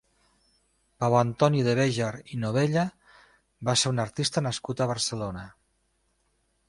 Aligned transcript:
Pau 1.01 1.17
Antoni 1.17 1.59
de 1.67 1.75
Bejar 1.81 2.09
i 2.35 2.39
Novella 2.45 2.85
va 3.69 3.77
ser 3.83 3.93
un 3.95 4.05
artista 4.05 4.47
nascut 4.47 4.83
a 4.83 4.89
Barcelona. 4.97 5.45